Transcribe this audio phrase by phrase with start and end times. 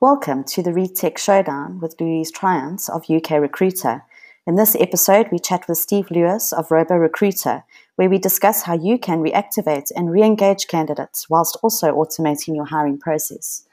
[0.00, 4.04] Welcome to the RecTech Showdown with Louise Triance of UK Recruiter.
[4.46, 7.62] In this episode, we chat with Steve Lewis of Robo Recruiter,
[7.96, 12.64] where we discuss how you can reactivate and re engage candidates whilst also automating your
[12.64, 13.66] hiring process.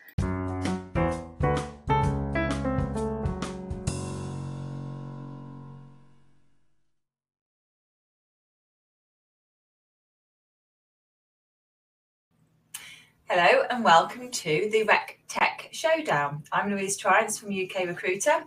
[13.35, 16.43] Hello and welcome to the Rec Tech Showdown.
[16.51, 18.43] I'm Louise Triance from UK Recruiter.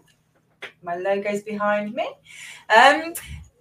[0.80, 2.08] My logo's behind me.
[2.70, 3.12] Um,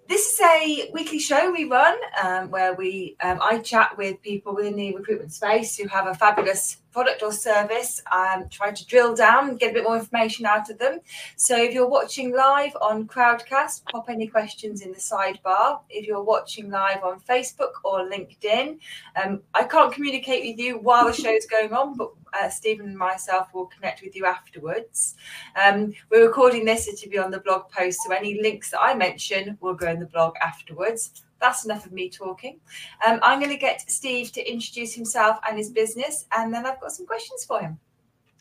[0.07, 4.53] this is a weekly show we run um, where we um, I chat with people
[4.53, 8.01] within the recruitment space who have a fabulous product or service.
[8.11, 10.99] Um, try to drill down get a bit more information out of them.
[11.37, 15.81] So if you're watching live on Crowdcast, pop any questions in the sidebar.
[15.89, 18.77] If you're watching live on Facebook or LinkedIn,
[19.21, 22.97] um, I can't communicate with you while the show's going on, but uh, Stephen and
[22.97, 25.15] myself will connect with you afterwards.
[25.55, 28.93] Um, we're recording this to be on the blog post, so any links that I
[28.93, 32.59] mention will go in the blog afterwards that's enough of me talking.
[33.05, 36.79] Um, I'm going to get Steve to introduce himself and his business, and then I've
[36.81, 37.79] got some questions for him.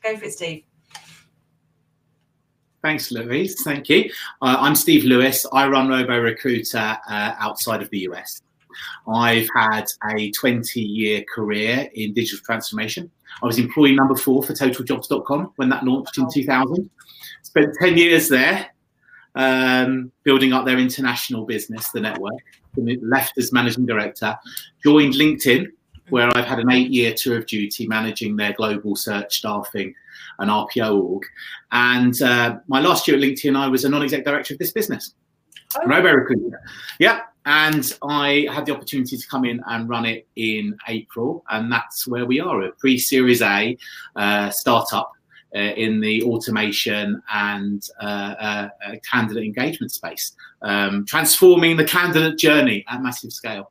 [0.02, 0.64] Go for it, Steve.
[2.82, 3.62] Thanks, Louise.
[3.62, 4.10] Thank you.
[4.42, 5.46] Uh, I'm Steve Lewis.
[5.52, 8.42] I run Robo Recruiter uh, outside of the US.
[9.08, 13.10] I've had a 20 year career in digital transformation.
[13.42, 16.90] I was employee number four for totaljobs.com when that launched in 2000.
[17.42, 18.68] Spent 10 years there
[19.34, 22.40] um, building up their international business, the network
[22.76, 24.36] left as managing director,
[24.82, 25.68] joined LinkedIn,
[26.10, 29.94] where I've had an eight year tour of duty managing their global search staffing
[30.38, 31.22] and RPO org.
[31.72, 34.72] And uh, my last year at LinkedIn, I was a non exec director of this
[34.72, 35.14] business.
[35.76, 35.86] Oh.
[35.86, 36.60] Robo Recruiter.
[36.98, 37.20] Yeah.
[37.46, 41.44] And I had the opportunity to come in and run it in April.
[41.50, 43.76] And that's where we are a pre Series A
[44.16, 45.12] uh, startup
[45.54, 48.68] uh, in the automation and uh, uh,
[49.08, 53.70] candidate engagement space, um, transforming the candidate journey at massive scale.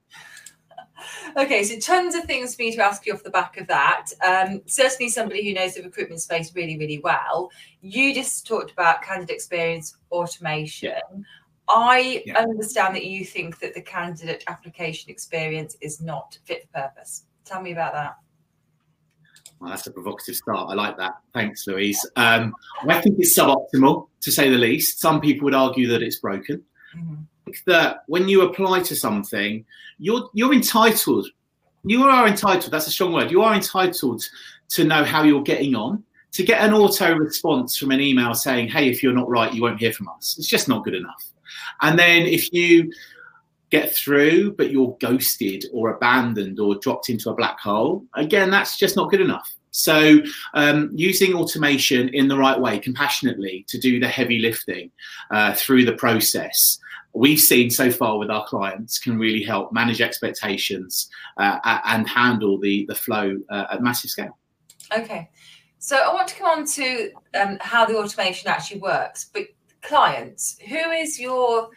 [1.35, 4.07] Okay, so tons of things for me to ask you off the back of that.
[4.25, 7.49] Um, certainly, somebody who knows the recruitment space really, really well.
[7.81, 10.91] You just talked about candidate experience automation.
[10.91, 11.23] Yeah.
[11.69, 12.39] I yeah.
[12.39, 17.25] understand that you think that the candidate application experience is not fit for purpose.
[17.45, 18.17] Tell me about that.
[19.59, 20.69] Well, that's a provocative start.
[20.69, 21.13] I like that.
[21.33, 22.05] Thanks, Louise.
[22.17, 22.53] Um,
[22.87, 24.99] I think it's suboptimal, to say the least.
[24.99, 26.61] Some people would argue that it's broken.
[26.95, 27.51] Mm-hmm.
[27.67, 29.65] That when you apply to something,
[29.99, 31.27] you're you're entitled.
[31.85, 32.71] You are entitled.
[32.71, 33.31] That's a strong word.
[33.31, 34.23] You are entitled
[34.69, 36.03] to know how you're getting on.
[36.33, 39.61] To get an auto response from an email saying, "Hey, if you're not right, you
[39.61, 41.32] won't hear from us." It's just not good enough.
[41.81, 42.91] And then if you
[43.69, 48.77] get through, but you're ghosted or abandoned or dropped into a black hole, again, that's
[48.77, 49.51] just not good enough.
[49.71, 50.19] So,
[50.53, 54.91] um, using automation in the right way, compassionately, to do the heavy lifting
[55.31, 56.77] uh, through the process,
[57.13, 62.59] we've seen so far with our clients can really help manage expectations uh, and handle
[62.59, 64.37] the the flow uh, at massive scale.
[64.95, 65.29] Okay,
[65.79, 69.29] so I want to come on to um, how the automation actually works.
[69.33, 69.43] But
[69.83, 71.69] clients, who is your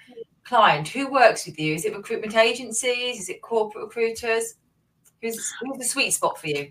[0.44, 0.88] client?
[0.88, 1.74] Who works with you?
[1.74, 3.20] Is it recruitment agencies?
[3.20, 4.54] Is it corporate recruiters?
[5.20, 6.70] Who's, who's the sweet spot for you?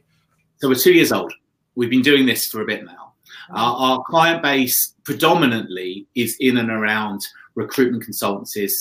[0.58, 1.34] So we're two years old.
[1.76, 3.14] We've been doing this for a bit now.
[3.52, 3.56] Mm-hmm.
[3.58, 7.22] Our, our client base predominantly is in and around
[7.56, 8.72] recruitment consultancies,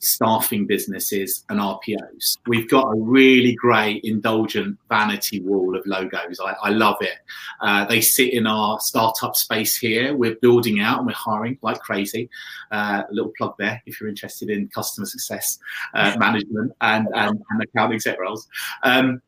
[0.00, 2.38] staffing businesses and RPOs.
[2.46, 6.40] We've got a really great indulgent vanity wall of logos.
[6.40, 7.18] I, I love it.
[7.60, 10.14] Uh, they sit in our startup space here.
[10.14, 12.28] We're building out and we're hiring like crazy.
[12.70, 15.58] Uh, a little plug there if you're interested in customer success
[15.94, 18.48] uh, management and, and, and account exec roles.
[18.82, 19.20] Um,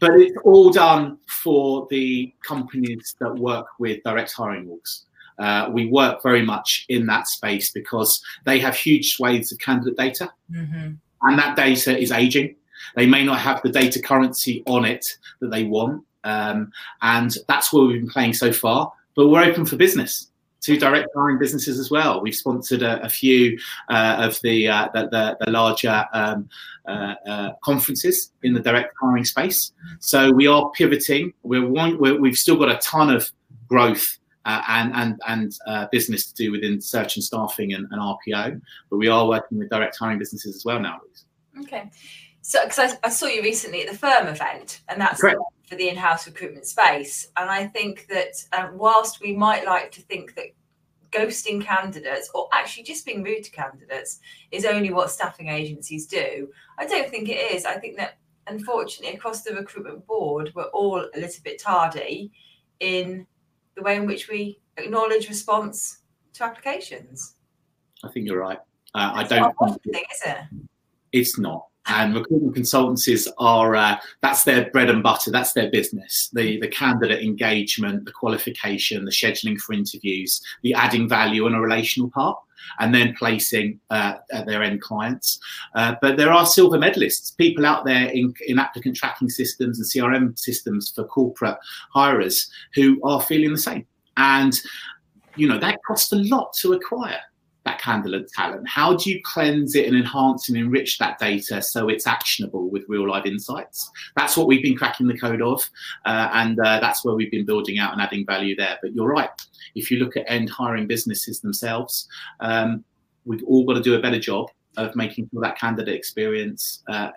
[0.00, 5.02] but it's all done for the companies that work with direct hiring orgs.
[5.38, 9.96] Uh, we work very much in that space because they have huge swathes of candidate
[9.96, 10.92] data, mm-hmm.
[11.22, 12.54] and that data is aging.
[12.96, 15.04] They may not have the data currency on it
[15.40, 16.72] that they want, um,
[17.02, 18.92] and that's where we've been playing so far.
[19.16, 20.30] But we're open for business
[20.64, 22.22] to direct hiring businesses as well.
[22.22, 23.58] We've sponsored a, a few
[23.90, 26.48] uh, of the, uh, the, the, the larger um,
[26.86, 29.72] uh, uh conferences in the direct hiring space.
[30.00, 31.34] So we are pivoting.
[31.42, 33.30] We're, one, we're we've still got a ton of
[33.68, 38.00] growth uh, and and and uh, business to do within search and staffing and, and,
[38.00, 38.60] RPO.
[38.90, 41.00] But we are working with direct hiring businesses as well now.
[41.60, 41.90] Okay,
[42.42, 45.88] so because I, I, saw you recently at the FIRM event, and that's for the
[45.88, 50.48] in-house recruitment space, and I think that um, whilst we might like to think that
[51.10, 54.18] ghosting candidates or actually just being rude to candidates
[54.50, 57.64] is only what staffing agencies do, I don't think it is.
[57.64, 62.30] I think that unfortunately across the recruitment board we're all a little bit tardy
[62.80, 63.26] in
[63.76, 65.98] the way in which we acknowledge response
[66.34, 67.34] to applications?
[68.02, 68.58] I think you're right.
[68.94, 69.54] Uh, I don't.
[69.60, 70.38] not thing, is it?
[71.12, 71.66] It's not.
[71.86, 75.30] And recruitment consultancies are uh, that's their bread and butter.
[75.30, 76.30] That's their business.
[76.32, 81.60] The the candidate engagement, the qualification, the scheduling for interviews, the adding value and a
[81.60, 82.38] relational part,
[82.78, 84.14] and then placing uh,
[84.46, 85.38] their end clients.
[85.74, 89.86] Uh, but there are silver medalists, people out there in, in applicant tracking systems and
[89.86, 91.58] CRM systems for corporate
[91.92, 93.86] hirers who are feeling the same.
[94.16, 94.58] And
[95.36, 97.20] you know that costs a lot to acquire
[97.84, 98.66] candidate talent?
[98.66, 102.84] How do you cleanse it and enhance and enrich that data so it's actionable with
[102.88, 103.90] real life insights?
[104.16, 105.68] That's what we've been cracking the code of,
[106.06, 108.78] uh, and uh, that's where we've been building out and adding value there.
[108.82, 109.30] But you're right.
[109.74, 112.08] If you look at end hiring businesses themselves,
[112.40, 112.84] um,
[113.24, 117.10] we've all got to do a better job of making sure that candidate experience uh,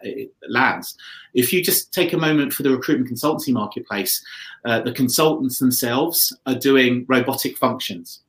[0.48, 0.96] lands.
[1.34, 4.24] If you just take a moment for the recruitment consultancy marketplace,
[4.66, 8.22] uh, the consultants themselves are doing robotic functions.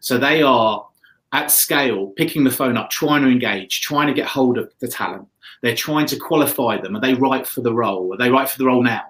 [0.00, 0.86] So they are
[1.32, 4.88] at scale, picking the phone up, trying to engage, trying to get hold of the
[4.88, 5.28] talent.
[5.62, 6.96] They're trying to qualify them.
[6.96, 8.14] Are they right for the role?
[8.14, 9.02] Are they right for the role now?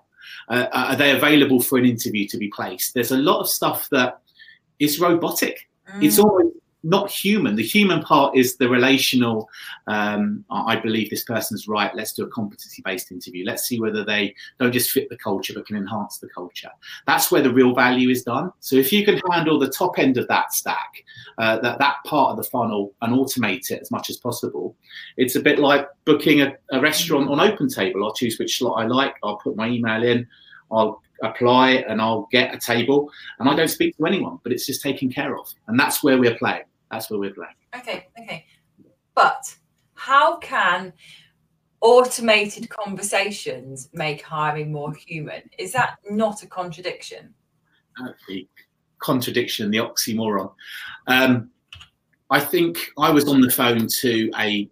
[0.48, 2.94] Uh, are they available for an interview to be placed?
[2.94, 4.20] There's a lot of stuff that
[4.78, 5.68] is robotic.
[5.94, 6.04] Mm.
[6.04, 7.56] It's almost not human.
[7.56, 9.48] The human part is the relational.
[9.86, 11.94] Um, I believe this person's right.
[11.94, 13.44] Let's do a competency based interview.
[13.44, 16.70] Let's see whether they don't just fit the culture but can enhance the culture.
[17.06, 18.52] That's where the real value is done.
[18.60, 21.04] So if you can handle the top end of that stack,
[21.38, 24.76] uh, that that part of the funnel, and automate it as much as possible,
[25.16, 28.04] it's a bit like booking a, a restaurant on Open Table.
[28.04, 29.16] I'll choose which slot I like.
[29.22, 30.26] I'll put my email in.
[30.70, 34.66] I'll apply and I'll get a table and I don't speak to anyone, but it's
[34.66, 35.52] just taken care of.
[35.66, 36.64] And that's where we're playing.
[36.90, 37.54] That's where we're playing.
[37.76, 38.46] Okay, okay.
[39.14, 39.54] But
[39.94, 40.92] how can
[41.80, 45.42] automated conversations make hiring more human?
[45.58, 47.34] Is that not a contradiction?
[48.00, 48.46] Uh, the
[48.98, 50.52] contradiction, the oxymoron.
[51.06, 51.50] Um,
[52.30, 54.68] I think I was on the phone to a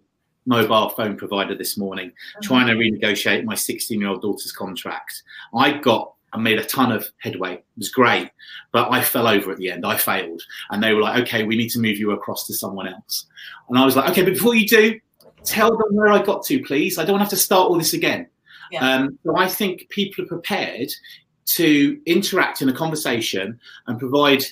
[0.47, 2.41] mobile phone provider this morning mm-hmm.
[2.41, 5.21] trying to renegotiate my 16 year old daughter's contract.
[5.53, 7.53] I got I made a ton of headway.
[7.53, 8.29] It was great,
[8.71, 9.85] but I fell over at the end.
[9.85, 12.87] I failed, and they were like, "Okay, we need to move you across to someone
[12.87, 13.25] else."
[13.69, 14.99] And I was like, "Okay, but before you do,
[15.45, 16.97] tell them where I got to, please.
[16.97, 18.27] I don't have to start all this again."
[18.71, 18.87] Yeah.
[18.87, 20.89] Um, so I think people are prepared
[21.55, 23.57] to interact in a conversation
[23.87, 24.43] and provide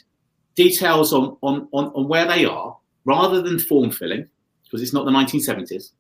[0.56, 4.30] details on on on, on where they are, rather than form filling,
[4.76, 5.92] because it's not the 1970s.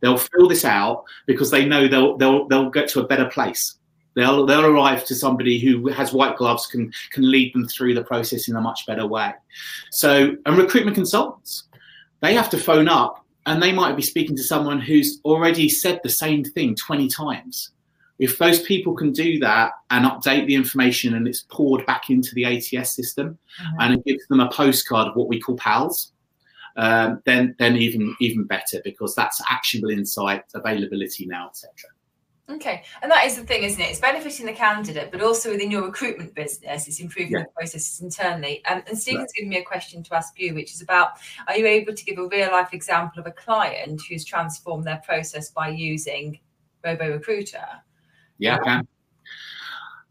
[0.00, 3.78] They'll fill this out because they know they'll they'll they'll get to a better place
[4.18, 8.02] They'll they'll arrive to somebody who has white gloves can can lead them through the
[8.02, 9.32] process in a much better way.
[9.92, 11.68] So and recruitment consultants,
[12.20, 16.00] they have to phone up and they might be speaking to someone who's already said
[16.02, 17.70] the same thing 20 times.
[18.18, 22.34] If those people can do that and update the information and it's poured back into
[22.34, 23.80] the ATS system mm-hmm.
[23.80, 26.10] and it gives them a postcard of what we call PALs,
[26.78, 31.72] um, then then even even better because that's actionable insight, availability now, etc.
[32.50, 33.90] Okay, and that is the thing, isn't it?
[33.90, 37.40] It's benefiting the candidate, but also within your recruitment business, it's improving yeah.
[37.40, 38.64] the processes internally.
[38.64, 41.10] Um, and Stephen's given me a question to ask you, which is about:
[41.48, 45.02] Are you able to give a real life example of a client who's transformed their
[45.04, 46.38] process by using
[46.84, 47.66] Robo Recruiter?
[48.38, 48.88] Yeah, I can.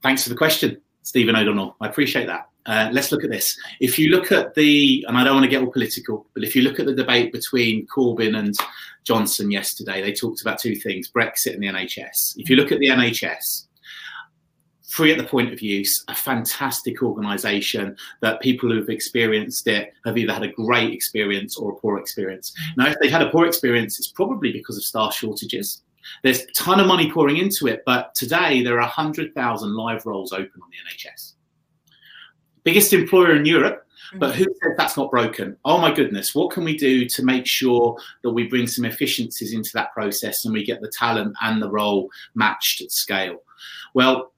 [0.04, 1.78] Thanks for the question, Stephen O'Donnell.
[1.80, 2.47] I appreciate that.
[2.68, 3.58] Uh, let's look at this.
[3.80, 6.56] If you look at the, and I don't want to get all political, but if
[6.56, 8.54] you look at the debate between Corbyn and
[9.06, 12.34] Johnson yesterday, they talked about two things Brexit and the NHS.
[12.36, 13.68] If you look at the NHS,
[14.90, 20.18] free at the point of use, a fantastic organisation that people who've experienced it have
[20.18, 22.54] either had a great experience or a poor experience.
[22.76, 25.84] Now, if they've had a poor experience, it's probably because of staff shortages.
[26.24, 30.34] There's a ton of money pouring into it, but today there are 100,000 live roles
[30.34, 31.37] open on the NHS
[32.68, 33.86] biggest employer in Europe.
[34.16, 34.44] But mm-hmm.
[34.44, 35.56] who said that's not broken?
[35.64, 39.54] Oh my goodness, what can we do to make sure that we bring some efficiencies
[39.54, 43.38] into that process and we get the talent and the role matched at scale?
[43.94, 44.34] Well,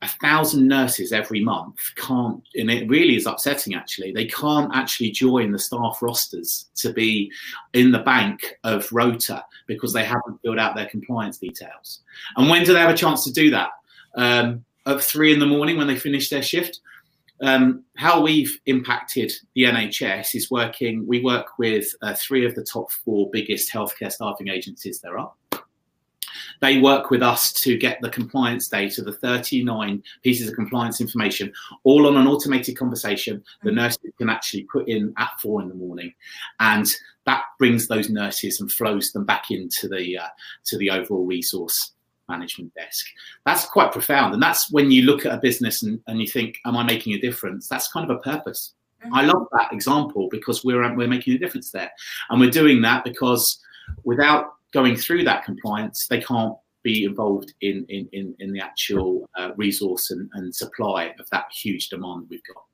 [0.00, 5.10] a thousand nurses every month can't, and it really is upsetting actually, they can't actually
[5.10, 7.30] join the staff rosters to be
[7.72, 12.00] in the bank of rota because they haven't filled out their compliance details.
[12.36, 13.70] And when do they have a chance to do that?
[14.14, 16.80] Um, at three in the morning when they finish their shift?
[17.42, 21.04] Um, how we've impacted the NHS is working.
[21.06, 25.32] We work with uh, three of the top four biggest healthcare staffing agencies there are.
[26.60, 31.52] They work with us to get the compliance data, the 39 pieces of compliance information,
[31.82, 33.42] all on an automated conversation.
[33.64, 34.08] The mm-hmm.
[34.16, 36.14] can actually put in at four in the morning,
[36.60, 36.86] and
[37.26, 40.28] that brings those nurses and flows them back into the uh,
[40.66, 41.92] to the overall resource
[42.34, 43.04] management desk.
[43.46, 44.34] That's quite profound.
[44.34, 47.12] And that's when you look at a business and, and you think, am I making
[47.14, 47.68] a difference?
[47.68, 48.74] That's kind of a purpose.
[49.04, 49.14] Mm-hmm.
[49.14, 51.90] I love that example because we're, we're making a difference there.
[52.28, 53.44] And we're doing that because
[54.04, 59.28] without going through that compliance, they can't be involved in, in, in, in the actual
[59.38, 62.64] uh, resource and, and supply of that huge demand we've got.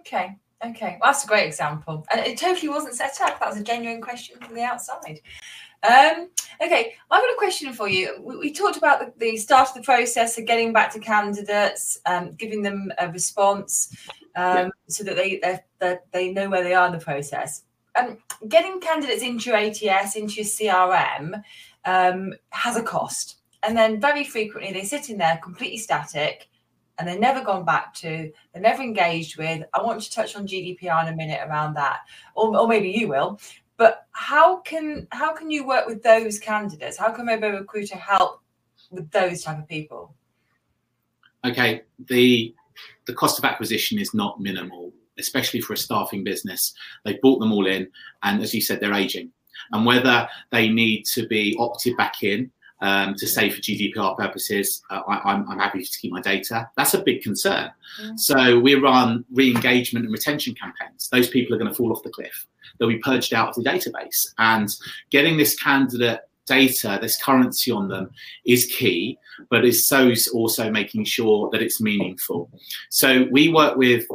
[0.00, 0.36] Okay.
[0.62, 2.06] Okay, well, that's a great example.
[2.10, 3.40] And it totally wasn't set up.
[3.40, 5.20] That was a genuine question from the outside.
[5.82, 6.28] Um,
[6.62, 8.20] okay, I've got a question for you.
[8.22, 11.98] We, we talked about the, the, start of the process of getting back to candidates,
[12.06, 13.96] um, giving them a response
[14.36, 14.68] um, yeah.
[14.88, 15.40] so that they
[15.78, 17.62] that they know where they are in the process.
[17.96, 18.18] Um,
[18.48, 21.42] getting candidates into your ATS, into your CRM,
[21.84, 23.36] um, has a cost.
[23.62, 26.48] And then very frequently they sit in there completely static
[26.98, 29.62] and they're never gone back to, they're never engaged with.
[29.72, 32.00] I want to touch on GDPR in a minute around that,
[32.34, 33.40] or, or maybe you will.
[33.80, 36.98] But how can how can you work with those candidates?
[36.98, 38.42] How can Robo Recruiter help
[38.90, 40.14] with those type of people?
[41.46, 42.54] Okay, the
[43.06, 46.74] the cost of acquisition is not minimal, especially for a staffing business.
[47.06, 47.88] They've brought them all in,
[48.22, 49.32] and as you said, they're aging.
[49.72, 54.82] And whether they need to be opted back in um, to say for GDPR purposes,
[54.90, 56.68] uh, I, am happy to keep my data.
[56.76, 57.70] That's a big concern.
[58.02, 58.18] Mm.
[58.18, 61.08] So we run re-engagement and retention campaigns.
[61.10, 62.46] Those people are going to fall off the cliff.
[62.78, 64.32] They'll be purged out of the database.
[64.38, 64.68] And
[65.10, 68.10] getting this candidate data, this currency on them
[68.46, 69.18] is key,
[69.50, 72.50] but is so also making sure that it's meaningful.
[72.88, 74.06] So we work with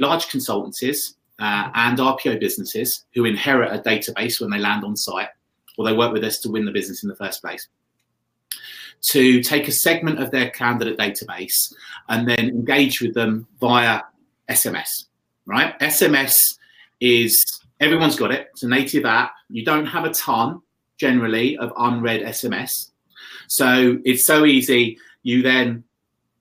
[0.00, 5.28] large consultancies uh, and RPO businesses who inherit a database when they land on site,
[5.76, 7.68] or they work with us to win the business in the first place
[9.00, 11.72] to take a segment of their candidate database
[12.08, 14.02] and then engage with them via
[14.50, 15.06] SMS,
[15.46, 15.78] right?
[15.80, 16.58] SMS
[17.00, 18.48] is everyone's got it.
[18.52, 19.32] It's a native app.
[19.48, 20.62] You don't have a ton
[20.98, 22.90] generally of unread SMS.
[23.48, 24.98] So it's so easy.
[25.22, 25.84] You then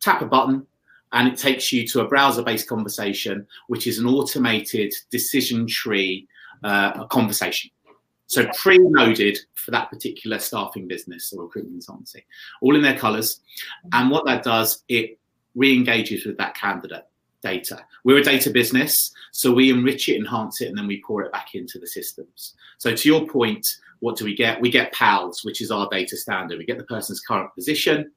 [0.01, 0.65] tap a button
[1.11, 6.27] and it takes you to a browser based conversation, which is an automated decision tree
[6.63, 7.71] uh, conversation.
[8.27, 12.23] So pre-loaded for that particular staffing business or recruitment consultancy,
[12.61, 13.39] all in their colors.
[13.85, 13.89] Mm-hmm.
[13.93, 15.19] And what that does, it
[15.53, 17.05] re-engages with that candidate
[17.41, 17.85] data.
[18.03, 21.31] We're a data business, so we enrich it, enhance it, and then we pour it
[21.31, 22.55] back into the systems.
[22.79, 23.65] So to your point,
[23.99, 24.59] what do we get?
[24.59, 26.57] We get PALS, which is our data standard.
[26.57, 28.11] We get the person's current position,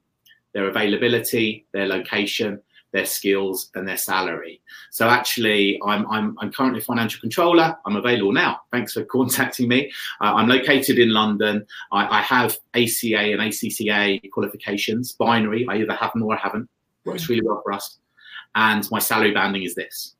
[0.53, 2.59] their availability, their location,
[2.91, 4.61] their skills and their salary.
[4.91, 7.75] So actually, I'm, I'm, I'm currently financial controller.
[7.85, 8.61] I'm available now.
[8.71, 9.91] Thanks for contacting me.
[10.21, 11.65] Uh, I'm located in London.
[11.91, 15.67] I, I, have ACA and ACCA qualifications, binary.
[15.69, 16.69] I either have them or I haven't.
[17.05, 17.99] Works really well for us.
[18.55, 20.15] And my salary banding is this.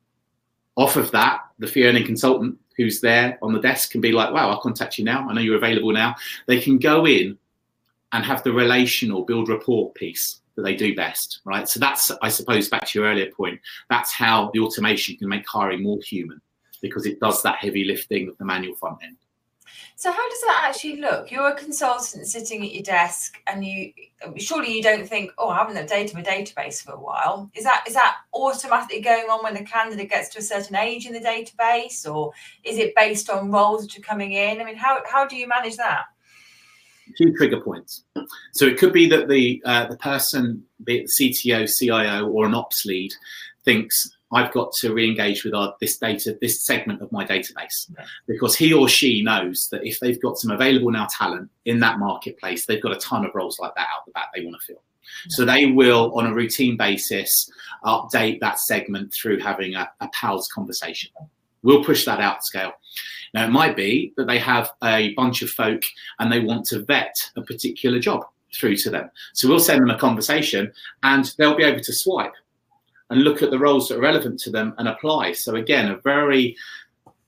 [0.76, 4.32] Off of that, the fee earning consultant who's there on the desk can be like,
[4.32, 5.28] wow, I'll contact you now.
[5.28, 6.14] I know you're available now.
[6.46, 7.36] They can go in
[8.12, 11.68] and have the relational build rapport piece that they do best, right?
[11.68, 15.46] So that's, I suppose, back to your earlier point, that's how the automation can make
[15.48, 16.40] hiring more human
[16.82, 19.16] because it does that heavy lifting of the manual front end.
[19.96, 21.30] So how does that actually look?
[21.30, 23.92] You're a consultant sitting at your desk, and you
[24.38, 27.84] surely you don't think, "Oh, I haven't updated my database for a while." Is that
[27.86, 31.20] is that automatically going on when the candidate gets to a certain age in the
[31.20, 32.32] database, or
[32.64, 34.60] is it based on roles that are coming in?
[34.60, 36.06] I mean, how how do you manage that?
[37.16, 38.04] Few trigger points.
[38.52, 42.46] So it could be that the uh, the person, be it the CTO, CIO, or
[42.46, 43.12] an ops lead,
[43.64, 48.04] thinks I've got to re-engage with our, this data, this segment of my database, okay.
[48.28, 51.98] because he or she knows that if they've got some available now talent in that
[51.98, 54.66] marketplace, they've got a ton of roles like that out the back they want to
[54.66, 54.82] fill.
[55.28, 57.50] So they will, on a routine basis,
[57.84, 61.10] update that segment through having a, a PALS conversation.
[61.62, 62.72] We'll push that out scale.
[63.34, 65.82] Now, it might be that they have a bunch of folk
[66.18, 68.24] and they want to vet a particular job
[68.54, 69.10] through to them.
[69.32, 72.32] So we'll send them a conversation and they'll be able to swipe
[73.10, 75.32] and look at the roles that are relevant to them and apply.
[75.32, 76.56] So again, a very,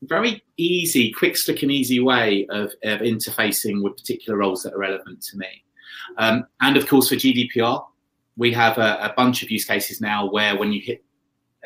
[0.03, 4.79] very easy, quick, slick and easy way of, of interfacing with particular roles that are
[4.79, 5.65] relevant to me.
[6.19, 7.85] Um, and of course, for GDPR,
[8.37, 11.05] we have a, a bunch of use cases now where when you hit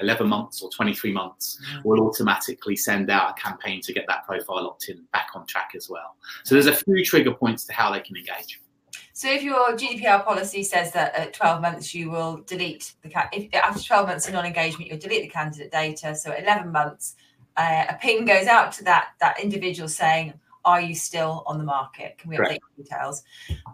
[0.01, 1.85] 11 months or 23 months, mm.
[1.85, 5.71] will automatically send out a campaign to get that profile opt in back on track
[5.77, 6.17] as well.
[6.45, 8.61] So there's a few trigger points to how they can engage.
[9.13, 13.55] So if your GDPR policy says that at 12 months you will delete the if,
[13.55, 16.15] after 12 months of non-engagement you'll delete the candidate data.
[16.15, 17.17] So at 11 months,
[17.57, 20.35] uh, a ping goes out to that that individual saying,
[20.67, 22.19] are you still on the market?
[22.19, 23.23] Can we update details?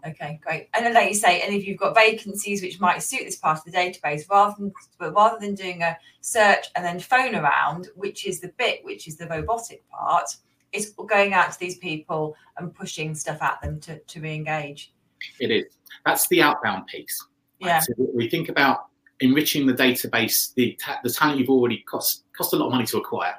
[0.06, 0.68] Okay, great.
[0.74, 3.58] And then, like you say, and if you've got vacancies which might suit this part
[3.58, 7.88] of the database, rather than but rather than doing a search and then phone around,
[7.96, 10.36] which is the bit which is the robotic part,
[10.72, 14.92] it's going out to these people and pushing stuff at them to, to re-engage.
[15.40, 15.64] It is.
[16.04, 17.26] that's the outbound piece.
[17.58, 17.78] Yeah.
[17.78, 18.86] So we think about
[19.20, 22.84] enriching the database, the, ta- the talent you've already cost cost a lot of money
[22.86, 23.36] to acquire.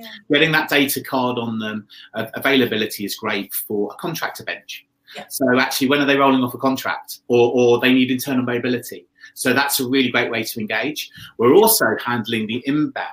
[0.00, 0.08] Yeah.
[0.32, 4.86] Getting that data card on them, uh, availability is great for a contractor bench.
[5.16, 5.24] Yeah.
[5.28, 9.06] So actually, when are they rolling off a contract, or, or they need internal mobility?
[9.34, 11.10] So that's a really great way to engage.
[11.38, 13.06] We're also handling the inbound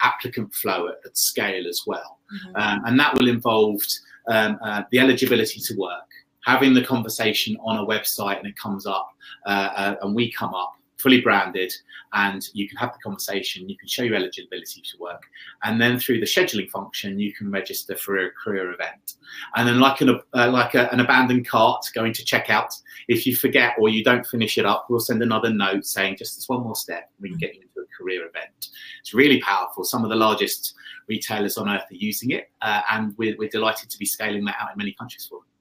[0.00, 2.60] applicant flow at, at scale as well, Mhm.
[2.60, 3.80] um, and that will involve
[4.28, 6.08] um, uh, the eligibility to work,
[6.44, 9.10] having the conversation on a website, and it comes up,
[9.46, 11.72] uh, uh, and we come up fully branded,
[12.12, 13.68] and you can have the conversation.
[13.68, 15.22] You can show your eligibility to work,
[15.64, 19.14] and then through the scheduling function, you can register for a career event.
[19.56, 22.72] And then, like an uh, like a, an abandoned cart going to checkout,
[23.08, 26.36] if you forget or you don't finish it up, we'll send another note saying just
[26.36, 27.10] this one more step.
[27.20, 28.68] We can get you into a career event.
[29.00, 29.84] It's really powerful.
[29.84, 30.74] Some of the largest
[31.08, 34.56] retailers on earth are using it, uh, and we're, we're delighted to be scaling that
[34.60, 35.51] out in many countries for them.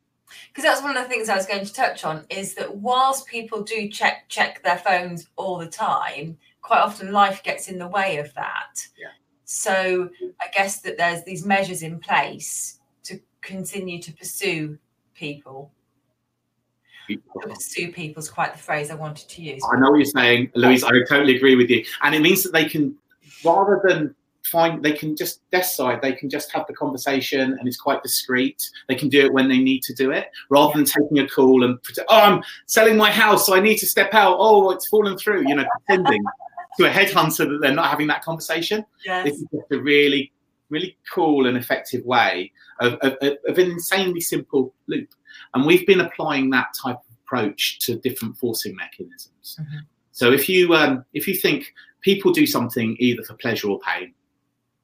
[0.48, 3.28] Because that's one of the things I was going to touch on is that whilst
[3.28, 7.88] people do check check their phones all the time, quite often life gets in the
[7.88, 8.86] way of that.
[8.98, 9.10] Yeah.
[9.46, 10.10] So
[10.40, 14.78] I guess that there's these measures in place to continue to pursue
[15.14, 15.72] people.
[17.42, 19.62] Pursue people is quite the phrase I wanted to use.
[19.70, 20.84] I know what you're saying, Louise.
[20.84, 21.84] I totally agree with you.
[22.02, 22.96] And it means that they can,
[23.44, 27.68] rather than find, they can just desk side, they can just have the conversation and
[27.68, 28.62] it's quite discreet.
[28.88, 31.64] They can do it when they need to do it, rather than taking a call
[31.64, 34.38] and, pretend, oh, I'm selling my house, so I need to step out.
[34.40, 36.24] Oh, it's fallen through, you know, pretending
[36.80, 38.86] to a headhunter that they're not having that conversation.
[39.06, 39.26] Yes.
[39.26, 40.32] This is just a really,
[40.70, 45.10] really cool and effective way of, of, of an insanely simple loop.
[45.54, 49.58] And we've been applying that type of approach to different forcing mechanisms.
[49.60, 49.86] Mhm.
[50.12, 54.14] So if you um, if you think people do something either for pleasure or pain,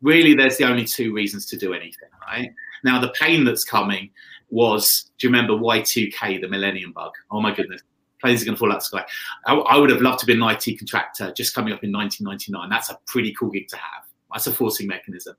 [0.02, 2.52] really there's the only two reasons to do anything, right?
[2.84, 4.10] Now the pain that's coming
[4.50, 7.12] was, do you remember Y2K, the Millennium Bug?
[7.32, 7.82] Oh my goodness,
[8.22, 9.06] planes are going to fall out of the sky.
[9.46, 12.70] I, I would have loved to be an IT contractor just coming up in 1999.
[12.70, 14.04] That's a pretty cool gig to have.
[14.32, 15.36] That's a forcing mechanism.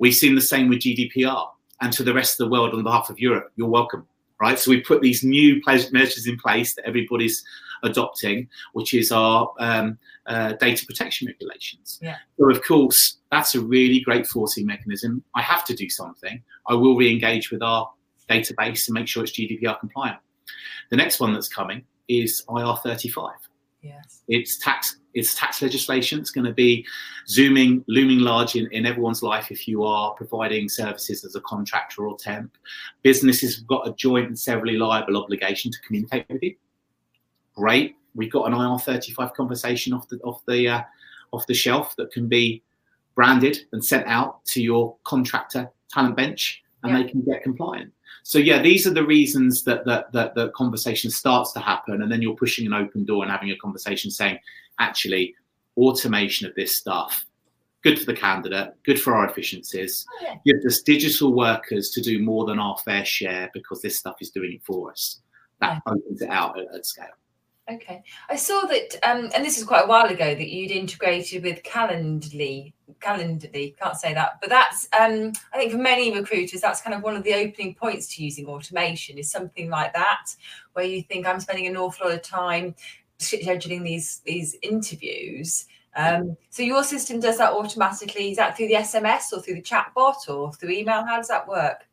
[0.00, 1.48] We've seen the same with GDPR.
[1.80, 4.06] And to the rest of the world, on behalf of Europe, you're welcome,
[4.40, 4.58] right?
[4.58, 7.44] So we put these new measures in place that everybody's
[7.82, 11.98] adopting, which is our um, uh, data protection regulations.
[12.02, 12.16] Yeah.
[12.38, 15.22] So of course, that's a really great forcing mechanism.
[15.34, 16.42] I have to do something.
[16.66, 17.90] I will re-engage with our
[18.28, 20.18] database and make sure it's GDPR compliant.
[20.90, 23.30] The next one that's coming is IR35
[23.80, 24.22] Yes.
[24.26, 26.84] it's tax it's tax legislation it's going to be
[27.28, 32.08] zooming looming large in, in everyone's life if you are providing services as a contractor
[32.08, 32.58] or temp
[33.02, 36.56] businesses have got a joint and severally liable obligation to communicate with you
[37.58, 40.82] great we've got an ir35 conversation off the off the uh,
[41.32, 42.62] off the shelf that can be
[43.14, 47.02] branded and sent out to your contractor talent bench and Yeah.
[47.02, 47.92] they can get compliant
[48.22, 52.12] so yeah, these are the reasons that that that the conversation starts to happen, and
[52.12, 54.38] then you're pushing an open door and having a conversation saying,
[54.78, 55.34] actually,
[55.78, 57.24] automation of this stuff,
[57.82, 60.04] good for the candidate, good for our efficiencies.
[60.10, 60.34] Oh, yeah.
[60.44, 64.28] Gives us digital workers to do more than our fair share because this stuff is
[64.30, 65.20] doing it for us.
[65.62, 67.06] That opens it out at, at scale.
[67.70, 68.02] Okay.
[68.30, 71.62] I saw that, um, and this is quite a while ago, that you'd integrated with
[71.64, 72.72] Calendly.
[73.00, 77.02] Calendly, can't say that, but that's, um, I think for many recruiters, that's kind of
[77.02, 80.34] one of the opening points to using automation is something like that,
[80.72, 82.74] where you think I'm spending an awful lot of time
[83.18, 85.66] scheduling these these interviews.
[85.94, 88.30] Um, so your system does that automatically.
[88.30, 91.04] Is that through the SMS or through the chatbot or through email?
[91.04, 91.86] How does that work?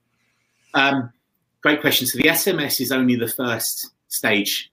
[0.74, 1.12] Um,
[1.62, 2.08] great question.
[2.08, 4.72] So the SMS is only the first stage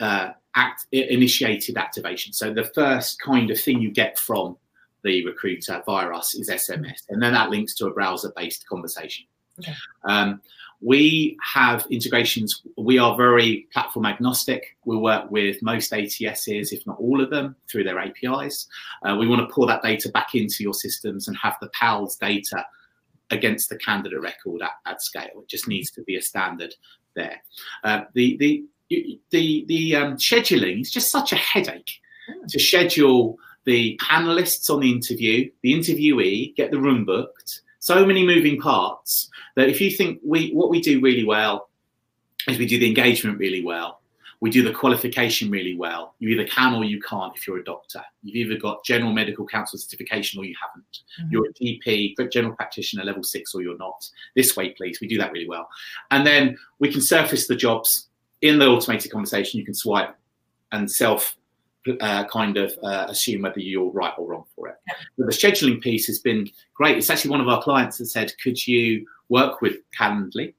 [0.00, 2.32] uh, act initiated activation.
[2.32, 4.56] So the first kind of thing you get from
[5.02, 9.26] the recruiter via us is SMS, and then that links to a browser-based conversation.
[9.58, 9.74] Okay.
[10.04, 10.40] Um,
[10.80, 12.62] we have integrations.
[12.76, 14.76] We are very platform agnostic.
[14.84, 18.66] We work with most ATSs, if not all of them, through their APIs.
[19.04, 22.16] Uh, we want to pour that data back into your systems and have the PALS
[22.16, 22.66] data
[23.30, 25.30] against the candidate record at, at scale.
[25.36, 26.74] It just needs to be a standard
[27.14, 27.40] there.
[27.84, 28.64] Uh, the the
[29.30, 32.00] the the um, scheduling is just such a headache
[32.48, 37.62] to schedule the panelists on the interview, the interviewee, get the room booked.
[37.78, 41.68] So many moving parts that if you think we what we do really well
[42.48, 44.00] is we do the engagement really well.
[44.40, 46.16] We do the qualification really well.
[46.18, 48.02] You either can or you can't if you're a doctor.
[48.24, 50.98] You've either got general medical council certification or you haven't.
[51.20, 51.30] Mhm.
[51.30, 54.04] You're a GP, general practitioner level six, or you're not.
[54.34, 55.00] This way, please.
[55.00, 55.68] We do that really well.
[56.10, 58.08] And then we can surface the jobs
[58.42, 59.58] in the automated conversation.
[59.58, 60.14] You can swipe
[60.72, 61.36] and self
[62.00, 64.76] uh, kind of uh, assume whether you're right or wrong for it.
[65.18, 66.96] But the scheduling piece has been great.
[66.96, 70.54] It's actually one of our clients that said, could you work with Calendly?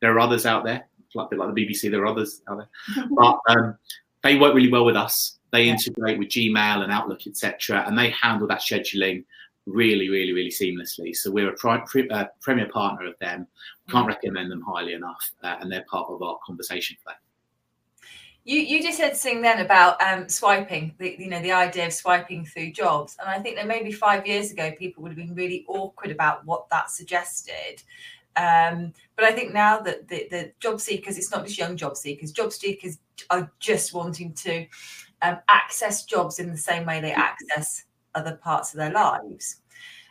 [0.00, 0.86] There are others out there.
[1.14, 1.90] like a bit like the BBC.
[1.90, 3.76] There are others out there, but um,
[4.22, 5.38] they work really well with us.
[5.50, 5.72] They Yeah.
[5.72, 9.24] integrate with Gmail and Outlook, etc., and they handle that scheduling
[9.66, 11.14] really, really, really seamlessly.
[11.16, 13.46] So we're a pri- pre- uh, premier partner of them.
[13.90, 17.16] Can't recommend them highly enough, uh, and they're part of our conversation today.
[18.44, 21.92] You you just said something then about um, swiping, the, you know, the idea of
[21.92, 25.34] swiping through jobs, and I think that maybe five years ago people would have been
[25.34, 27.82] really awkward about what that suggested.
[28.36, 31.96] Um, but I think now that the, the job seekers, it's not just young job
[31.96, 32.98] seekers, job seekers
[33.30, 34.66] are just wanting to
[35.22, 39.60] um, access jobs in the same way they access other parts of their lives.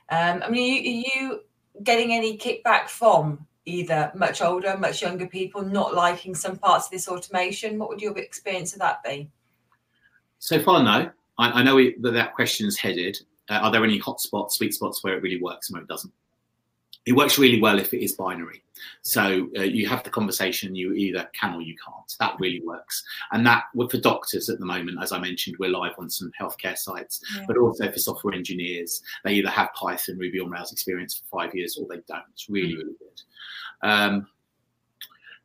[0.09, 1.39] Um, I mean, are you, are you
[1.83, 6.91] getting any kickback from either much older, much younger people not liking some parts of
[6.91, 7.77] this automation?
[7.77, 9.29] What would your experience of that be?
[10.39, 11.11] So far, no.
[11.37, 13.19] I, I know it, that that question is headed.
[13.49, 15.89] Uh, are there any hot spots, sweet spots where it really works and where it
[15.89, 16.13] doesn't?
[17.07, 18.61] It works really well if it is binary.
[19.01, 22.13] So uh, you have the conversation, you either can or you can't.
[22.19, 23.03] That really works.
[23.31, 26.77] And that, for doctors at the moment, as I mentioned, we're live on some healthcare
[26.77, 27.45] sites, Yeah.
[27.47, 31.55] but also for software engineers, they either have Python, Ruby on Rails experience for five
[31.55, 32.23] years or they don't.
[32.33, 33.21] It's really, really good.
[33.89, 34.27] Um,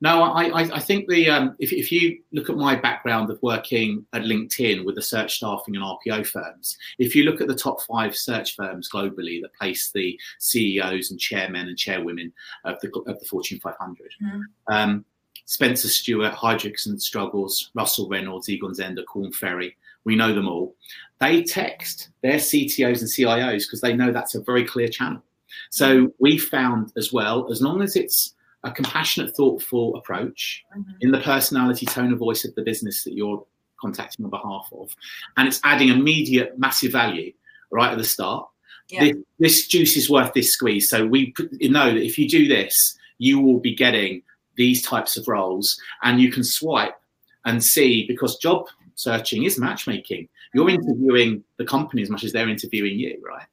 [0.03, 3.39] no, I, I, I think the um, if, if you look at my background of
[3.41, 7.55] working at LinkedIn with the search staffing and RPO firms, if you look at the
[7.55, 12.33] top five search firms globally that place the CEOs and chairmen and chairwomen
[12.65, 14.43] of the of the Fortune 500, Mhm.
[14.69, 15.05] um,
[15.45, 20.75] Spencer Stuart, Heidrick and Struggles, Russell Reynolds, Egon Zehnder, Korn Ferry, we know them all.
[21.21, 25.23] They text their CTOs and CIOs because they know that's a very clear channel.
[25.71, 30.93] So we found as well, as long as it's a compassionate, thoughtful approach mm-hmm.
[31.01, 33.45] in the personality, tone of voice of the business that you're
[33.81, 34.95] contacting on behalf of,
[35.37, 37.33] and it's adding immediate, massive value
[37.71, 38.49] right at the start.
[38.89, 39.05] Yeah.
[39.05, 40.89] This, this juice is worth this squeeze.
[40.89, 44.23] So we know that if you do this, you will be getting
[44.57, 47.01] these types of roles, and you can swipe
[47.45, 50.29] and see because job searching is matchmaking.
[50.55, 50.83] You're mm-hmm.
[50.83, 53.47] interviewing the company as much as they're interviewing you, right?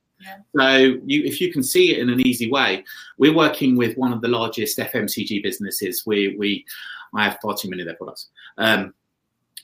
[0.56, 2.84] So you, if you can see it in an easy way,
[3.18, 6.04] we're working with one of the largest FMCG businesses.
[6.06, 6.66] We, we,
[7.16, 8.28] I have far too many of their products.
[8.58, 8.94] Um,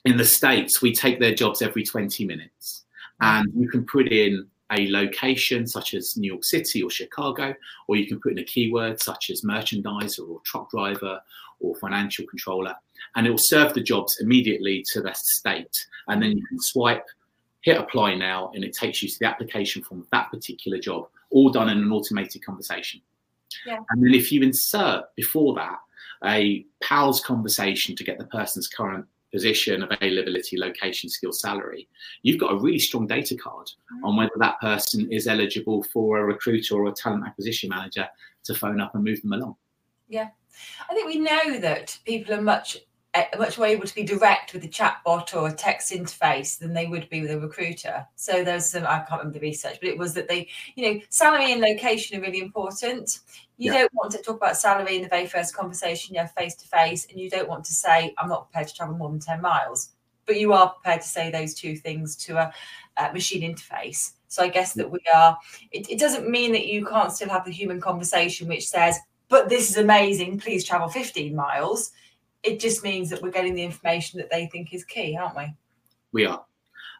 [0.04, 2.84] in the States, we take their jobs every 20 minutes
[3.20, 7.54] and you can put in a location such as New York City or Chicago,
[7.88, 11.20] or you can put in a keyword such as merchandiser or truck driver
[11.60, 12.74] or financial controller,
[13.14, 15.86] and it will serve the jobs immediately to the state.
[16.08, 17.06] And then you can swipe,
[17.66, 21.08] hit apply now, and it takes you to the application form of that particular job,
[21.30, 23.00] all done in an automated conversation.
[23.66, 23.80] Yeah.
[23.90, 25.78] And then if you insert before that
[26.24, 31.88] a PALS conversation to get the person's current position, availability, location, skill, salary,
[32.22, 34.04] you've got a really strong data card mm-hmm.
[34.04, 38.06] on whether that person is eligible for a recruiter or a talent acquisition manager
[38.44, 39.56] to phone up and move them along.
[40.08, 40.28] Yeah.
[40.88, 42.78] I think we know that people are much
[43.16, 46.74] Uh, much more able to be direct with a chatbot or a text interface than
[46.74, 48.06] they would be with a recruiter.
[48.16, 51.00] So there's some I can't remember the research, but it was that they, you know,
[51.08, 53.20] salary and location are really important.
[53.56, 53.78] You Yeah.
[53.78, 56.68] don't want to talk about salary in the very first conversation you have face to
[56.68, 59.40] face, and you don't want to say I'm not prepared to travel more than ten
[59.40, 59.90] miles,
[60.26, 62.52] but you are prepared to say those two things to a,
[62.98, 64.12] a machine interface.
[64.28, 65.38] So I guess that we are.
[65.72, 68.98] It, it doesn't mean that you can't still have the human conversation, which says,
[69.28, 70.38] "But this is amazing.
[70.40, 71.92] Please travel 15 miles."
[72.46, 75.52] It just means that we're getting the information that they think is key, aren't we?
[76.12, 76.44] We are.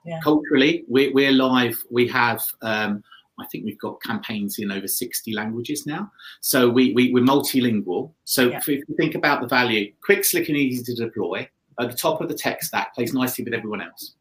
[0.05, 0.21] Yeah.
[0.23, 1.83] Culturally, we're, we're live.
[1.91, 3.03] We have, um,
[3.39, 6.11] I think we've got campaigns in over 60 languages now.
[6.41, 8.13] So we, we, we're multilingual.
[8.25, 8.59] So Yeah.
[8.59, 12.21] if you think about the value, quick, slick, and easy to deploy, at the top
[12.21, 14.15] of the tech stack, plays nicely with everyone else.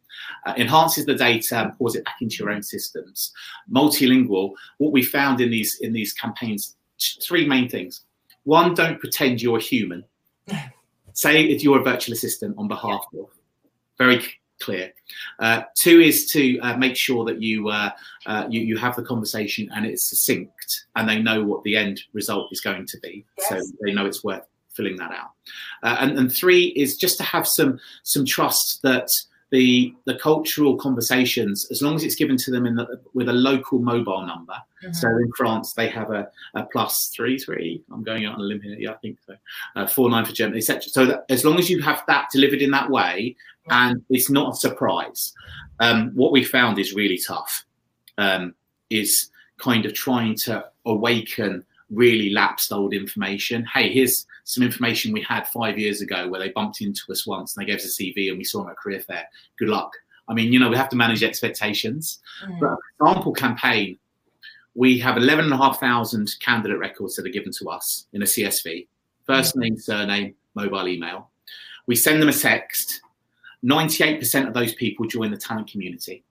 [0.45, 3.33] Uh, enhances the data and pours it back into your own systems.
[3.71, 4.53] Multilingual.
[4.77, 6.75] What we found in these in these campaigns,
[7.21, 8.01] three main things.
[8.43, 10.05] One, don't pretend you're human.
[11.15, 13.29] Say if you're a virtual assistant on behalf of.
[13.97, 14.21] Very
[14.59, 14.93] clear.
[15.39, 17.89] Uh, two is to uh, make sure that you, uh,
[18.25, 22.01] uh, you you have the conversation and it's succinct, and they know what the end
[22.13, 25.31] result is going to be, so they know it's worth filling that out.
[25.83, 29.07] Uh, and, and three is just to have some some trust that
[29.51, 33.33] the the cultural conversations, as long as it's given to them in the, with a
[33.33, 34.55] local mobile number.
[34.91, 37.81] So in France, they have a, a plus three three.
[37.91, 38.77] I'm going out on a limb here.
[38.77, 39.35] Yeah, I think so.
[39.75, 40.83] Uh, four nine for Germany, etc.
[40.83, 43.35] So that, as long as you have that delivered in that way,
[43.67, 43.89] Yeah.
[43.89, 45.33] and it's not a surprise,
[45.79, 47.65] um, what we found is really tough.
[48.17, 48.53] Um,
[48.91, 53.65] is kind of trying to awaken really lapsed old information.
[53.65, 57.55] Hey, here's some information we had five years ago where they bumped into us once
[57.55, 59.25] and they gave us a CV and we saw them at career fair.
[59.57, 59.91] Good luck.
[60.27, 62.19] I mean, you know, we have to manage expectations.
[62.43, 62.59] Mhm.
[62.59, 63.99] But a sample campaign,
[64.73, 68.87] we have 11,500 candidate records that are given to us in a CSV.
[69.25, 71.29] First name, surname, mobile email.
[71.87, 73.01] We send them a text.
[73.63, 76.23] 98% of those people join the talent community.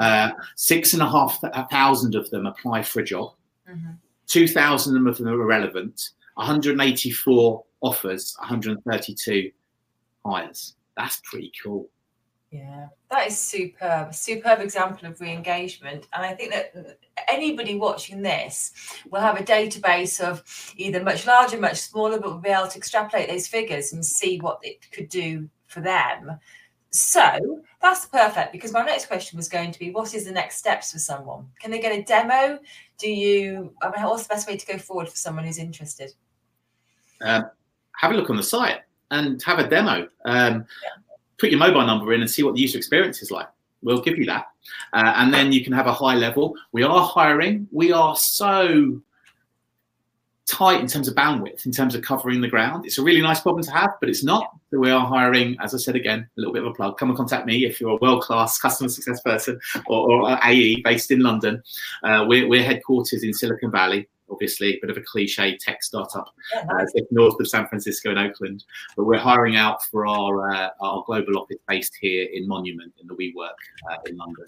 [0.00, 3.34] Uh, six and a half thousand of them apply for a job.
[3.68, 3.92] Mm-hmm.
[4.26, 6.10] 2,000 of them are relevant.
[6.34, 9.50] 184 offers, 132
[10.24, 10.74] hires.
[10.96, 11.88] That's pretty cool.
[12.50, 14.14] Yeah, that is superb.
[14.14, 18.72] Superb example of re-engagement, and I think that anybody watching this
[19.10, 20.42] will have a database of
[20.76, 24.38] either much larger, much smaller, but will be able to extrapolate those figures and see
[24.38, 26.38] what it could do for them.
[26.90, 30.56] So that's perfect because my next question was going to be what is the next
[30.56, 31.48] steps for someone?
[31.60, 32.58] Can they get a demo?
[32.98, 36.12] Do you, I mean, what's the best way to go forward for someone who's interested?
[37.20, 37.50] Um,
[37.96, 38.80] have a look on the site
[39.10, 40.08] and have a demo.
[40.24, 41.02] Um, yeah.
[41.38, 43.48] Put your mobile number in and see what the user experience is like.
[43.82, 44.46] We'll give you that.
[44.92, 46.54] Uh, and then you can have a high level.
[46.72, 47.68] We are hiring.
[47.70, 49.00] We are so
[50.46, 52.86] tight in terms of bandwidth, in terms of covering the ground.
[52.86, 54.50] It's a really nice problem to have, but it's not.
[54.70, 56.98] So we are hiring, as I said again, a little bit of a plug.
[56.98, 61.10] Come and contact me if you're a world-class customer success person or, or AE based
[61.10, 61.62] in London.
[62.04, 66.28] Uh, we're, we're headquarters in Silicon Valley obviously a bit of a cliche tech startup
[66.52, 66.92] yeah, nice.
[66.96, 68.64] uh, north of San Francisco and Oakland.
[68.96, 73.06] But we're hiring out for our uh, our global office based here in Monument in
[73.06, 73.50] the WeWork
[73.90, 74.46] uh, in London.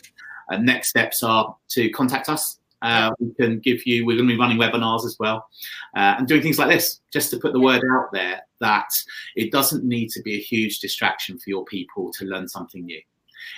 [0.49, 2.59] And next steps are to contact us.
[2.83, 4.07] Uh, we can give you.
[4.07, 5.49] We're going to be running webinars as well,
[5.97, 8.89] uh, and doing things like this, just to put the word out there that
[9.37, 13.01] it doesn't need to be a huge distraction for your people to learn something new.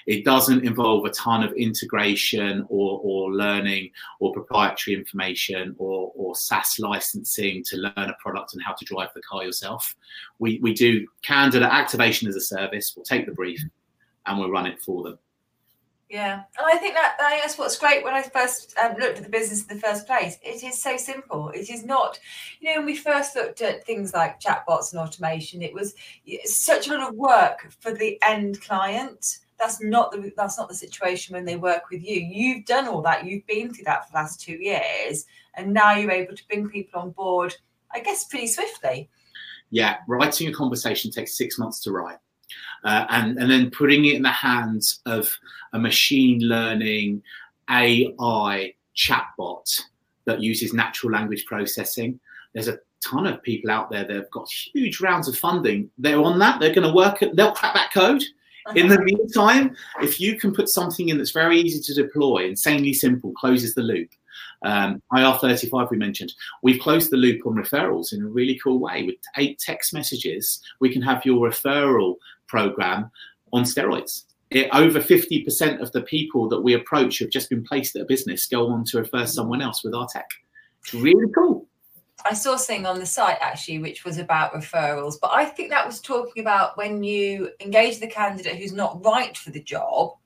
[0.06, 6.34] It doesn't involve a ton of integration or, or learning or proprietary information or, or
[6.36, 9.94] SaaS licensing to learn a product and how to drive the car yourself.
[10.38, 12.94] We, we do candidate activation as a service.
[12.94, 13.62] We'll take the brief
[14.26, 15.18] and we'll run it for them.
[16.10, 18.02] Yeah, and I think that I that's what's great.
[18.02, 20.96] When I first um, looked at the business in the first place, it is so
[20.96, 21.50] simple.
[21.50, 22.18] It is not,
[22.58, 25.94] you know, when we first looked at things like chatbots and automation, it was
[26.44, 29.38] such a lot of work for the end client.
[29.56, 32.16] That's not the that's not the situation when they work with you.
[32.20, 33.24] You've done all that.
[33.24, 36.68] You've been through that for the last two years and now you're able to bring
[36.68, 37.54] people on board
[37.92, 39.08] i guess pretty swiftly.
[39.70, 39.98] Yeah.
[40.08, 42.18] Writing a conversation takes six months to write
[42.84, 45.30] uh, and and then putting it in the hands of
[45.72, 47.22] a machine learning
[47.68, 49.80] ai chatbot
[50.24, 52.18] that uses natural language processing.
[52.52, 55.90] There's a ton of people out there that have got huge rounds of funding.
[55.98, 56.60] They're on that.
[56.60, 58.22] They're going to work at, they'll crack that code
[58.74, 62.92] in the meantime, if you can put something in that's very easy to deploy, insanely
[62.92, 64.10] simple, closes the loop.
[64.62, 69.04] Um, IR35 we mentioned, we've closed the loop on referrals in a really cool way.
[69.04, 72.16] With eight text messages, we can have your referral
[72.50, 73.10] program
[73.52, 74.24] on steroids.
[74.50, 78.04] It, over 50% of the people that we approach have just been placed at a
[78.04, 80.28] business go on to refer someone else with our tech.
[80.82, 81.68] It's really cool.
[82.24, 85.86] I saw something on the site actually, which was about referrals, but I think that
[85.86, 90.16] was talking about when you engage the candidate who's not right for the job.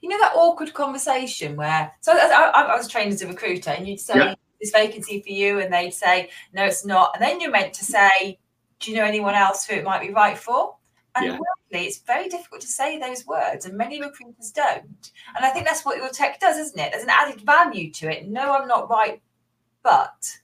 [0.00, 3.86] You know that awkward conversation where so I, I was trained as a recruiter, and
[3.88, 4.34] you'd say yeah.
[4.60, 7.84] this vacancy for you, and they'd say no, it's not, and then you're meant to
[7.84, 8.38] say,
[8.80, 10.76] do you know anyone else who it might be right for?
[11.14, 11.38] And yeah.
[11.70, 15.10] weirdly, it's very difficult to say those words, and many recruiters don't.
[15.36, 16.92] And I think that's what your tech does, isn't it?
[16.92, 18.28] There's an added value to it.
[18.28, 19.20] No, I'm not right,
[19.82, 20.38] but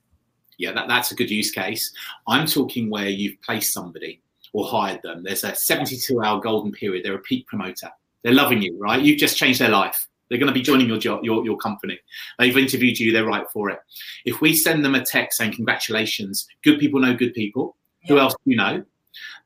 [0.59, 1.92] yeah, that, that's a good use case.
[2.27, 4.20] I'm talking where you've placed somebody
[4.53, 5.22] or hired them.
[5.22, 7.05] There's a 72 hour golden period.
[7.05, 7.90] They're a peak promoter.
[8.22, 9.03] They're loving you, right?
[9.03, 10.09] You've just changed their life.
[10.29, 11.98] They're going to be joining your job, your, your company.
[12.38, 13.12] They've interviewed you.
[13.12, 13.81] They're right for it.
[14.24, 17.77] If we send them a text saying, congratulations, good people know good people.
[18.03, 18.09] Yeah.
[18.09, 18.85] Who else do you know?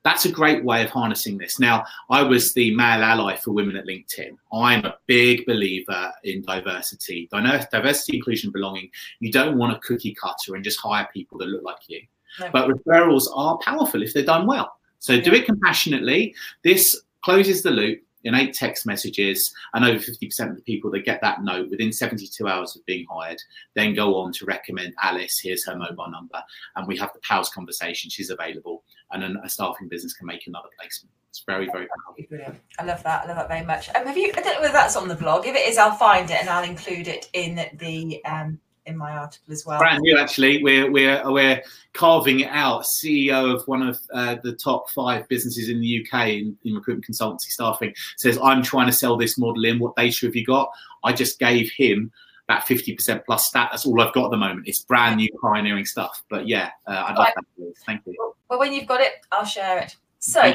[0.05, 1.59] That's a great way of harnessing this.
[1.59, 4.37] Now, I was the male ally for women at LinkedIn.
[4.53, 8.91] I'm a big believer in diversity, diversity, inclusion, belonging.
[9.21, 12.01] You don't want a cookie cutter and just hire people that look like you.
[12.41, 12.51] No.
[12.53, 14.77] But referrals are powerful if they're done well.
[15.01, 15.23] So yeah.
[15.23, 16.35] do it compassionately.
[16.63, 21.05] This closes the loop in eight text messages, and over 50% of the people that
[21.05, 23.41] get that note within 72 hours of being hired
[23.75, 25.39] then go on to recommend Alice.
[25.39, 26.43] Here's her mobile number,
[26.77, 28.11] and we have the PALS conversation.
[28.11, 31.13] She's available, and then a staffing business can make another placement.
[31.31, 32.25] It's very, very powerful.
[32.29, 32.57] Brilliant.
[32.79, 33.25] I love that.
[33.25, 33.89] I love that very much.
[33.95, 34.33] Um, have you?
[34.37, 35.47] I don't know whether that's on the blog.
[35.47, 39.13] If it is, I'll find it and I'll include it in the um, in my
[39.13, 39.79] article as well.
[39.79, 40.63] Brand new, actually.
[40.63, 42.85] We're we're we're carving it out.
[42.85, 47.07] CEO of one of uh, the top five businesses in the UK in, in, recruitment
[47.07, 49.79] consultancy staffing says, "I'm trying to sell this model in.
[49.79, 50.71] What data have you got?"
[51.05, 52.11] I just gave him
[52.49, 53.69] that 50% plus stat.
[53.71, 54.67] That's all I've got at the moment.
[54.67, 56.25] It's brand new pioneering stuff.
[56.31, 57.75] But yeah, uh, I'd like that.
[57.85, 58.35] Thank you.
[58.49, 59.97] Well, when you've got it, I'll share it.
[60.19, 60.55] So,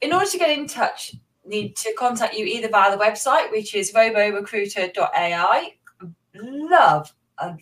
[0.00, 3.74] in order to get in touch, need to contact you either via the website, which
[3.74, 5.74] is roborecruiter.ai.
[6.34, 7.56] Love a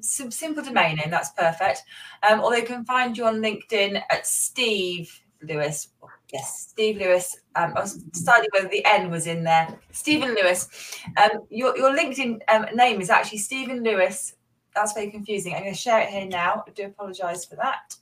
[0.00, 1.82] simple domain name, that's perfect.
[2.28, 5.88] Um, or they can find you on LinkedIn at Steve Lewis.
[6.32, 7.36] Yes, Steve Lewis.
[7.54, 9.78] Um, I was deciding whether the N was in there.
[9.92, 10.68] Stephen Lewis.
[11.16, 14.34] Um, your, your LinkedIn um, name is actually Stephen Lewis.
[14.74, 15.54] That's very confusing.
[15.54, 16.64] I'm going to share it here now.
[16.66, 17.96] I do apologise for that.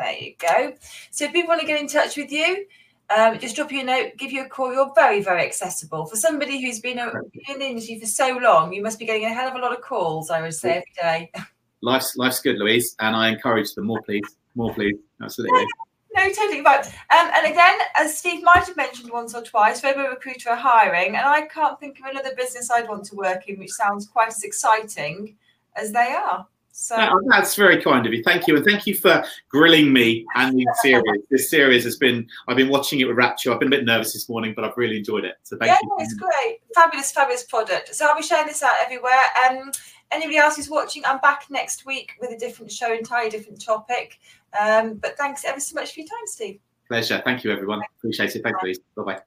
[0.00, 0.72] There you go.
[1.10, 2.66] So if people want to get in touch with you,
[3.14, 4.72] um, just drop you a note, give you a call.
[4.72, 6.06] You're very, very accessible.
[6.06, 9.34] For somebody who's been in the industry for so long, you must be getting a
[9.34, 11.32] hell of a lot of calls, I would say, every day.
[11.82, 14.36] Life's, life's good, Louise, and I encourage them more, please.
[14.54, 14.96] More, please.
[15.22, 15.66] Absolutely.
[16.14, 16.84] No, totally right.
[16.86, 21.16] Um, and again, as Steve might have mentioned once or twice, Robo Recruiter are hiring,
[21.16, 24.28] and I can't think of another business I'd want to work in which sounds quite
[24.28, 25.36] as exciting
[25.74, 26.46] as they are.
[26.72, 26.96] So
[27.28, 28.22] that's very kind of you.
[28.22, 31.22] Thank you, and thank you for grilling me and the series.
[31.30, 33.52] This series has been I've been watching it with rapture.
[33.52, 35.34] I've been a bit nervous this morning, but I've really enjoyed it.
[35.42, 35.96] So thank yeah, you.
[35.98, 37.94] Yeah, it's great, fabulous, fabulous product.
[37.94, 39.20] So I'll be sharing this out everywhere.
[39.48, 39.72] Um,
[40.10, 44.18] anybody else who's watching, I'm back next week with a different show, entirely different topic.
[44.58, 46.60] Um, but thanks ever so much for your time, Steve.
[46.88, 47.20] Pleasure.
[47.24, 47.82] Thank you, everyone.
[47.98, 48.42] Appreciate it.
[48.42, 48.78] Thanks, please.
[48.96, 49.20] Bye bye.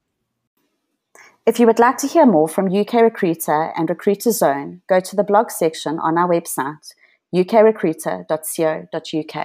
[1.46, 5.16] If you would like to hear more from UK Recruiter and Recruiter Zone, go to
[5.16, 6.94] the blog section on our website
[7.42, 9.36] ukrecruiter.co.uk.